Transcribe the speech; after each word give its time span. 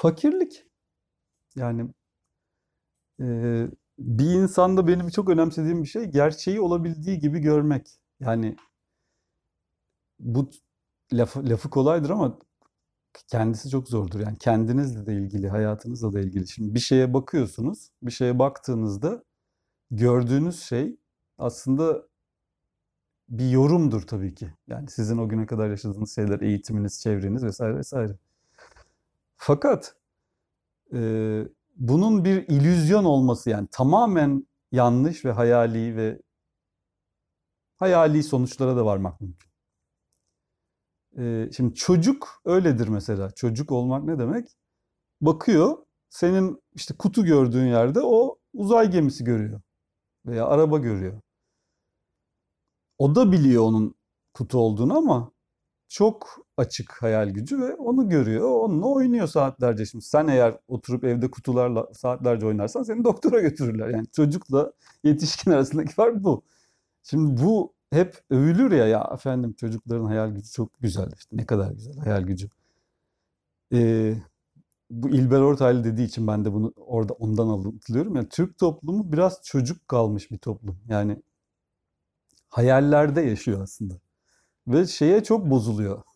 Fakirlik. 0.00 0.66
Yani 1.56 1.90
e, 3.20 3.24
bir 3.98 4.24
insanda 4.24 4.86
benim 4.86 5.08
çok 5.08 5.28
önemsediğim 5.28 5.82
bir 5.82 5.88
şey 5.88 6.04
gerçeği 6.04 6.60
olabildiği 6.60 7.18
gibi 7.18 7.38
görmek. 7.40 8.00
Yani 8.20 8.56
bu 10.18 10.50
lafı, 11.12 11.48
lafı 11.48 11.70
kolaydır 11.70 12.10
ama 12.10 12.38
kendisi 13.28 13.70
çok 13.70 13.88
zordur. 13.88 14.20
Yani 14.20 14.38
kendinizle 14.38 15.06
de 15.06 15.14
ilgili, 15.14 15.48
hayatınızla 15.48 16.12
da 16.12 16.20
ilgili. 16.20 16.48
Şimdi 16.48 16.74
bir 16.74 16.80
şeye 16.80 17.14
bakıyorsunuz, 17.14 17.90
bir 18.02 18.12
şeye 18.12 18.38
baktığınızda 18.38 19.24
gördüğünüz 19.90 20.62
şey 20.62 20.96
aslında 21.38 22.08
bir 23.28 23.50
yorumdur 23.50 24.02
tabii 24.02 24.34
ki. 24.34 24.54
Yani 24.68 24.88
sizin 24.90 25.18
o 25.18 25.28
güne 25.28 25.46
kadar 25.46 25.70
yaşadığınız 25.70 26.14
şeyler, 26.14 26.40
eğitiminiz, 26.40 27.00
çevreniz 27.02 27.44
vesaire 27.44 27.76
vesaire. 27.76 28.18
Fakat 29.42 29.96
e, 30.92 30.98
bunun 31.76 32.24
bir 32.24 32.48
illüzyon 32.48 33.04
olması 33.04 33.50
yani 33.50 33.68
tamamen 33.72 34.48
yanlış 34.72 35.24
ve 35.24 35.32
hayali 35.32 35.96
ve 35.96 36.22
hayali 37.76 38.22
sonuçlara 38.22 38.76
da 38.76 38.84
varmak 38.84 39.20
mümkün. 39.20 39.50
E, 41.18 41.50
şimdi 41.52 41.74
çocuk 41.74 42.42
öyledir 42.44 42.88
mesela. 42.88 43.30
Çocuk 43.30 43.72
olmak 43.72 44.04
ne 44.04 44.18
demek? 44.18 44.48
Bakıyor, 45.20 45.78
senin 46.10 46.62
işte 46.74 46.94
kutu 46.98 47.24
gördüğün 47.24 47.66
yerde 47.66 48.00
o 48.02 48.38
uzay 48.54 48.90
gemisi 48.90 49.24
görüyor 49.24 49.60
veya 50.26 50.46
araba 50.46 50.78
görüyor. 50.78 51.20
O 52.98 53.14
da 53.14 53.32
biliyor 53.32 53.64
onun 53.64 53.94
kutu 54.34 54.58
olduğunu 54.58 54.98
ama 54.98 55.32
çok 55.90 56.46
açık 56.56 57.02
hayal 57.02 57.30
gücü 57.30 57.60
ve 57.60 57.74
onu 57.74 58.08
görüyor. 58.08 58.50
Onunla 58.50 58.86
oynuyor 58.86 59.26
saatlerce. 59.26 59.86
Şimdi 59.86 60.04
sen 60.04 60.28
eğer 60.28 60.58
oturup 60.68 61.04
evde 61.04 61.30
kutularla 61.30 61.94
saatlerce 61.94 62.46
oynarsan 62.46 62.82
seni 62.82 63.04
doktora 63.04 63.40
götürürler. 63.40 63.88
Yani 63.88 64.06
çocukla 64.12 64.72
yetişkin 65.04 65.50
arasındaki 65.50 65.94
fark 65.94 66.24
bu. 66.24 66.44
Şimdi 67.02 67.42
bu 67.42 67.74
hep 67.92 68.18
övülür 68.30 68.72
ya 68.72 68.86
ya 68.88 69.10
efendim 69.14 69.52
çocukların 69.52 70.04
hayal 70.04 70.30
gücü 70.30 70.50
çok 70.50 70.80
güzel 70.80 71.12
işte 71.16 71.36
ne 71.36 71.46
kadar 71.46 71.72
güzel 71.72 71.96
hayal 71.96 72.22
gücü. 72.22 72.50
Ee, 73.72 74.14
bu 74.90 75.10
İlber 75.10 75.40
Ortaylı 75.40 75.84
dediği 75.84 76.06
için 76.06 76.26
ben 76.26 76.44
de 76.44 76.52
bunu 76.52 76.72
orada 76.76 77.12
ondan 77.14 77.48
alıntılıyorum. 77.48 78.16
Yani 78.16 78.28
Türk 78.28 78.58
toplumu 78.58 79.12
biraz 79.12 79.42
çocuk 79.44 79.88
kalmış 79.88 80.30
bir 80.30 80.38
toplum. 80.38 80.78
Yani 80.88 81.22
hayallerde 82.48 83.20
yaşıyor 83.22 83.62
aslında. 83.62 83.94
Ve 84.68 84.86
şeye 84.86 85.22
çok 85.22 85.50
bozuluyor. 85.50 86.02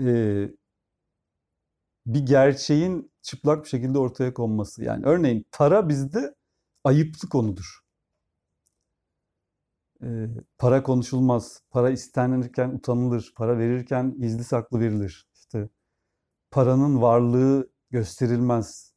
Ee, 0.00 0.50
bir 2.06 2.26
gerçeğin 2.26 3.12
çıplak 3.22 3.64
bir 3.64 3.68
şekilde 3.68 3.98
ortaya 3.98 4.34
konması. 4.34 4.84
Yani 4.84 5.06
örneğin 5.06 5.46
para 5.52 5.88
bizde 5.88 6.34
ayıplı 6.84 7.28
konudur. 7.28 7.80
Ee, 10.02 10.28
para 10.58 10.82
konuşulmaz. 10.82 11.62
Para 11.70 11.90
istenirken 11.90 12.68
utanılır. 12.68 13.32
Para 13.36 13.58
verirken 13.58 14.16
gizli 14.20 14.44
saklı 14.44 14.80
verilir. 14.80 15.28
İşte 15.34 15.68
paranın 16.50 17.02
varlığı 17.02 17.70
gösterilmez. 17.90 18.92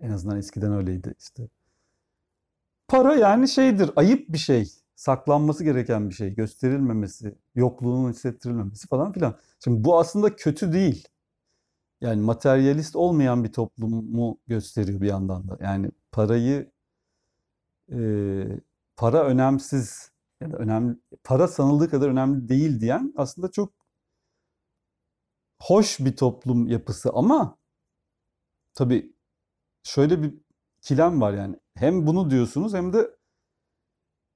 En 0.00 0.10
azından 0.10 0.38
eskiden 0.38 0.72
öyleydi 0.72 1.14
işte. 1.18 1.48
Para 2.88 3.14
yani 3.14 3.48
şeydir, 3.48 3.90
ayıp 3.96 4.28
bir 4.28 4.38
şey 4.38 4.83
saklanması 4.96 5.64
gereken 5.64 6.10
bir 6.10 6.14
şey. 6.14 6.34
Gösterilmemesi, 6.34 7.38
yokluğunun 7.54 8.10
hissettirilmemesi 8.10 8.88
falan 8.88 9.12
filan. 9.12 9.38
Şimdi 9.64 9.84
bu 9.84 9.98
aslında 9.98 10.36
kötü 10.36 10.72
değil. 10.72 11.08
Yani 12.00 12.20
materyalist 12.22 12.96
olmayan 12.96 13.44
bir 13.44 13.52
toplumu 13.52 14.38
gösteriyor 14.46 15.00
bir 15.00 15.06
yandan 15.06 15.48
da. 15.48 15.58
Yani 15.60 15.90
parayı 16.12 16.72
e, 17.92 17.98
para 18.96 19.24
önemsiz 19.24 20.10
ya 20.40 20.52
da 20.52 20.56
önemli 20.56 20.96
para 21.24 21.48
sanıldığı 21.48 21.90
kadar 21.90 22.08
önemli 22.08 22.48
değil 22.48 22.80
diyen 22.80 23.12
aslında 23.16 23.50
çok 23.50 23.72
hoş 25.60 26.00
bir 26.00 26.16
toplum 26.16 26.66
yapısı 26.68 27.10
ama 27.14 27.58
tabii 28.74 29.14
şöyle 29.82 30.22
bir 30.22 30.34
kilem 30.82 31.20
var 31.20 31.32
yani. 31.32 31.56
Hem 31.74 32.06
bunu 32.06 32.30
diyorsunuz 32.30 32.74
hem 32.74 32.92
de 32.92 33.13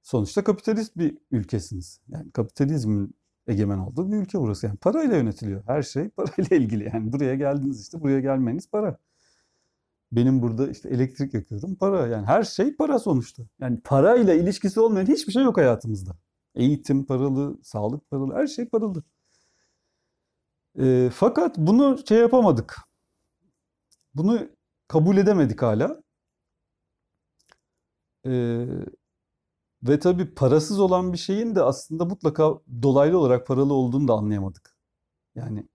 sonuçta 0.08 0.44
kapitalist 0.44 0.96
bir 0.96 1.18
ülkesiniz. 1.30 2.00
Yani 2.08 2.30
kapitalizmin 2.30 3.14
egemen 3.46 3.78
olduğu 3.78 4.12
bir 4.12 4.16
ülke 4.16 4.40
burası. 4.40 4.66
Yani 4.66 4.76
parayla 4.76 5.16
yönetiliyor. 5.16 5.62
Her 5.66 5.82
şey 5.82 6.08
parayla 6.16 6.56
ilgili. 6.56 6.84
Yani 6.84 7.12
buraya 7.12 7.34
geldiniz 7.34 7.82
işte 7.82 8.00
buraya 8.00 8.20
gelmeniz 8.20 8.70
para. 8.70 8.98
Benim 10.12 10.42
burada 10.42 10.70
işte 10.70 10.88
elektrik 10.88 11.34
yakıyorum 11.34 11.74
para. 11.74 12.06
Yani 12.06 12.26
her 12.26 12.42
şey 12.42 12.76
para 12.76 12.98
sonuçta. 12.98 13.42
Yani 13.60 13.80
parayla 13.80 14.34
ilişkisi 14.34 14.80
olmayan 14.80 15.06
hiçbir 15.06 15.32
şey 15.32 15.42
yok 15.42 15.56
hayatımızda. 15.56 16.16
Eğitim 16.54 17.04
paralı, 17.06 17.58
sağlık 17.62 18.10
paralı, 18.10 18.34
her 18.34 18.46
şey 18.46 18.68
paralı. 18.68 19.02
E, 20.78 21.10
fakat 21.14 21.58
bunu 21.58 21.98
şey 22.08 22.18
yapamadık. 22.18 22.76
Bunu 24.14 24.48
kabul 24.88 25.16
edemedik 25.16 25.62
hala. 25.62 26.02
E, 28.26 28.64
ve 29.82 29.98
tabii 29.98 30.34
parasız 30.34 30.80
olan 30.80 31.12
bir 31.12 31.18
şeyin 31.18 31.54
de 31.54 31.62
aslında 31.62 32.04
mutlaka 32.04 32.58
dolaylı 32.82 33.18
olarak 33.18 33.46
paralı 33.46 33.74
olduğunu 33.74 34.08
da 34.08 34.14
anlayamadık. 34.14 34.74
Yani 35.34 35.68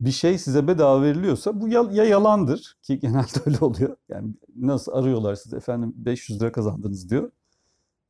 bir 0.00 0.10
şey 0.12 0.38
size 0.38 0.68
bedava 0.68 1.02
veriliyorsa 1.02 1.60
bu 1.60 1.68
ya, 1.68 1.88
ya 1.92 2.04
yalandır 2.04 2.78
ki 2.82 2.98
genelde 3.00 3.40
öyle 3.46 3.58
oluyor. 3.60 3.96
Yani 4.08 4.34
nasıl 4.56 4.92
arıyorlar 4.92 5.34
size 5.34 5.56
efendim 5.56 5.92
500 5.96 6.40
lira 6.42 6.52
kazandınız 6.52 7.10
diyor. 7.10 7.30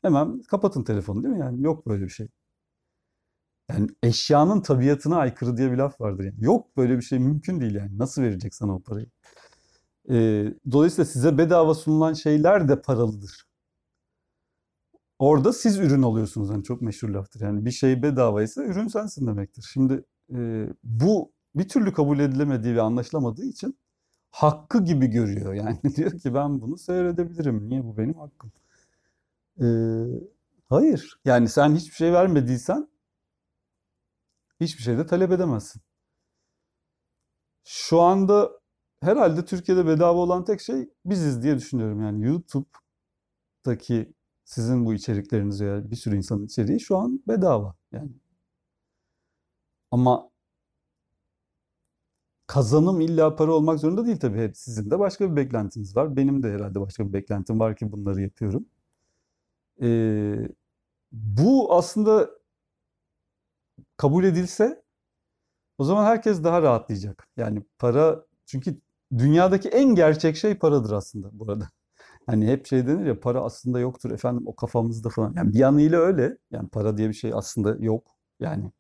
Hemen 0.03 0.43
kapatın 0.43 0.85
telefonu 0.85 1.23
değil 1.25 1.35
mi? 1.35 1.41
Yani 1.41 1.63
yok 1.63 1.87
böyle 1.87 2.05
bir 2.05 2.11
şey. 2.11 2.29
Yani 3.71 3.89
eşyanın 4.03 4.61
tabiatına 4.61 5.17
aykırı 5.17 5.57
diye 5.57 5.73
bir 5.73 5.77
laf 5.77 6.01
vardır. 6.01 6.25
Yani 6.25 6.45
yok 6.45 6.77
böyle 6.77 6.97
bir 6.97 7.03
şey 7.03 7.19
mümkün 7.19 7.61
değil 7.61 7.75
yani. 7.75 7.99
Nasıl 7.99 8.23
verecek 8.23 8.55
sana 8.55 8.75
o 8.77 8.81
parayı? 8.81 9.07
Ee, 10.11 10.55
dolayısıyla 10.73 11.05
size 11.05 11.39
bedava 11.39 11.75
sunulan 11.75 12.13
şeyler 12.13 12.69
de 12.69 12.83
paralıdır. 12.83 13.50
Orada 15.21 15.53
siz 15.53 15.79
ürün 15.79 16.03
oluyorsunuz. 16.03 16.51
Yani 16.51 16.65
çok 16.65 16.83
meşhur 16.83 17.09
laftır. 17.09 17.41
Yani 17.41 17.65
bir 17.65 17.71
şey 17.71 18.03
bedavaysa 18.03 18.65
ürün 18.65 18.89
sensin 18.89 19.27
demektir. 19.27 19.71
Şimdi 19.73 20.05
e, 20.35 20.69
bu 20.85 21.33
bir 21.55 21.69
türlü 21.69 21.93
kabul 21.93 22.19
edilemediği 22.19 22.77
ve 22.77 22.83
anlaşılamadığı 22.83 23.45
için 23.45 23.79
hakkı 24.31 24.85
gibi 24.85 25.07
görüyor. 25.07 25.55
Yani 25.55 25.81
diyor 25.97 26.19
ki 26.19 26.35
ben 26.35 26.61
bunu 26.61 26.79
seyredebilirim. 26.79 27.69
Niye 27.69 27.85
bu 27.85 27.97
benim 27.97 28.15
hakkım? 28.15 28.53
Ee, 29.61 29.67
hayır. 30.69 31.21
Yani 31.25 31.49
sen 31.49 31.75
hiçbir 31.75 31.95
şey 31.95 32.13
vermediysen 32.13 32.89
hiçbir 34.61 34.83
şey 34.83 34.99
de 34.99 35.07
talep 35.07 35.33
edemezsin. 35.33 35.83
Şu 37.65 38.01
anda 38.01 38.51
herhalde 39.03 39.45
Türkiye'de 39.45 39.87
bedava 39.87 40.19
olan 40.19 40.45
tek 40.45 40.61
şey 40.61 40.89
biziz 41.05 41.43
diye 41.43 41.57
düşünüyorum. 41.57 42.03
Yani 42.03 42.27
YouTube'daki 42.27 44.15
sizin 44.51 44.87
bu 44.87 44.95
içerikleriniz 44.95 45.61
veya 45.61 45.91
bir 45.91 45.97
sürü 45.97 46.17
insanın 46.17 46.47
içeriği 46.47 46.81
şu 46.81 46.97
an 46.99 47.23
bedava. 47.29 47.75
Yani 47.93 48.11
ama 49.91 50.31
kazanım 52.47 53.01
illa 53.01 53.37
para 53.37 53.53
olmak 53.53 53.81
zorunda 53.81 54.07
değil 54.07 54.21
tabii. 54.21 54.53
Sizin 54.55 54.91
de 54.91 54.99
başka 54.99 55.31
bir 55.31 55.37
beklentiniz 55.37 55.97
var. 55.97 56.17
Benim 56.17 56.43
de 56.43 56.53
herhalde 56.53 56.81
başka 56.81 57.09
bir 57.09 57.13
beklentim 57.13 57.61
var 57.61 57.77
ki 57.77 57.93
bunları 57.93 58.21
yapıyorum. 58.23 58.67
Ee, 59.83 60.49
bu 61.13 61.75
aslında 61.75 62.31
kabul 63.97 64.25
edilse 64.25 64.83
o 65.79 65.85
zaman 65.85 66.05
herkes 66.05 66.45
daha 66.45 66.63
rahatlayacak. 66.63 67.29
Yani 67.37 67.63
para 67.79 68.25
çünkü 68.47 68.81
dünyadaki 69.19 69.69
en 69.69 69.95
gerçek 69.95 70.37
şey 70.37 70.55
paradır 70.59 70.93
aslında 70.93 71.29
bu 71.33 71.45
arada. 71.45 71.71
Hani 72.31 72.47
hep 72.47 72.67
şey 72.67 72.87
denir 72.87 73.07
ya 73.07 73.21
para 73.21 73.41
aslında 73.45 73.81
yoktur 73.81 74.11
efendim 74.11 74.43
o 74.47 74.57
kafamızda 74.57 75.09
falan. 75.09 75.33
Yani 75.37 75.53
bir 75.53 75.59
yanıyla 75.59 76.01
öyle. 76.01 76.39
Yani 76.51 76.69
para 76.69 76.97
diye 76.97 77.09
bir 77.09 77.15
şey 77.15 77.33
aslında 77.35 77.77
yok. 77.85 78.17
Yani 78.41 78.73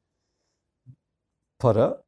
para 1.58 2.04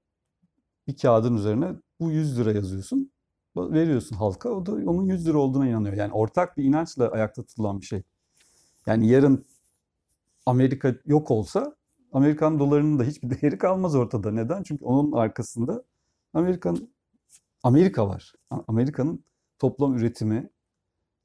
bir 0.87 0.97
kağıdın 0.97 1.37
üzerine 1.37 1.75
bu 2.00 2.11
100 2.11 2.39
lira 2.39 2.53
yazıyorsun. 2.53 3.12
Veriyorsun 3.56 4.17
halka. 4.17 4.50
O 4.50 4.67
da 4.67 4.73
onun 4.73 5.06
100 5.06 5.27
lira 5.27 5.39
olduğuna 5.39 5.69
inanıyor. 5.69 5.94
Yani 5.94 6.12
ortak 6.12 6.56
bir 6.56 6.65
inançla 6.65 7.09
ayakta 7.09 7.43
tutulan 7.43 7.81
bir 7.81 7.87
şey. 7.87 8.03
Yani 8.87 9.09
yarın 9.09 9.44
Amerika 10.47 10.94
yok 11.06 11.31
olsa 11.31 11.77
Amerikan 12.12 12.59
dolarının 12.59 12.99
da 12.99 13.05
hiçbir 13.05 13.31
değeri 13.41 13.59
kalmaz 13.59 13.94
ortada. 13.94 14.31
Neden? 14.31 14.62
Çünkü 14.62 14.85
onun 14.85 15.12
arkasında 15.12 15.85
Amerikan 16.35 16.89
Amerika 17.62 18.09
var. 18.09 18.33
Amerika'nın 18.69 19.25
toplam 19.59 19.97
üretimi, 19.97 20.50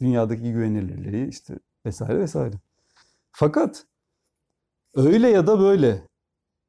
dünyadaki 0.01 0.51
güvenilirliği 0.51 1.27
işte 1.27 1.59
vesaire 1.85 2.19
vesaire. 2.19 2.55
Fakat 3.31 3.85
öyle 4.95 5.29
ya 5.29 5.47
da 5.47 5.59
böyle 5.59 6.01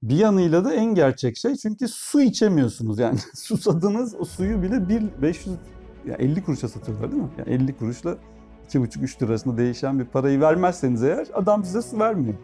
Bir 0.03 0.17
yanıyla 0.17 0.65
da 0.65 0.75
en 0.75 0.95
gerçek 0.95 1.37
şey 1.37 1.57
çünkü 1.57 1.89
su 1.89 2.21
içemiyorsunuz 2.21 2.99
yani 2.99 3.19
susadınız 3.35 4.15
o 4.15 4.25
suyu 4.25 4.63
bile 4.63 4.89
bir 4.89 5.23
500 5.23 5.57
ya 6.07 6.17
50 6.17 6.45
kuruşa 6.45 6.69
satıyorlar 6.69 7.13
değil 7.13 7.23
mi? 7.23 7.31
Yani 7.39 7.51
50 7.51 7.77
kuruşla 7.77 8.17
2,5-3 8.69 9.23
lirasında 9.23 9.57
değişen 9.57 9.99
bir 9.99 10.05
parayı 10.05 10.41
vermezseniz 10.41 11.03
eğer 11.03 11.29
adam 11.35 11.65
size 11.65 11.83
su 11.83 11.99
vermiyor. 11.99 12.35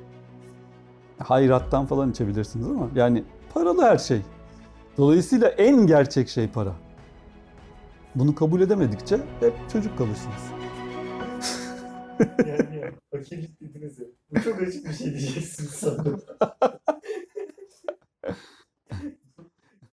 Hayrattan 1.19 1.87
falan 1.87 2.11
içebilirsiniz 2.11 2.67
ama 2.67 2.89
yani 2.95 3.25
paralı 3.55 3.83
her 3.83 3.99
şey. 3.99 4.23
Dolayısıyla 4.97 5.49
en 5.49 5.87
gerçek 5.87 6.29
şey 6.29 6.49
para. 6.49 6.73
Bunu 8.15 8.35
kabul 8.35 8.61
edemedikçe 8.61 9.19
hep 9.41 9.55
çocuk 9.73 9.99
kalırsınız. 9.99 10.64
Yani 12.47 12.77
ya, 12.77 12.93
fakirlik 13.11 13.61
dediniz 13.61 13.99
ya. 13.99 14.07
Bu 14.31 14.43
çok 14.43 14.63
açık 14.63 14.85
bir 14.89 14.93
şey 14.93 15.07
diyeceksiniz 15.07 15.71
sandım. 15.71 16.23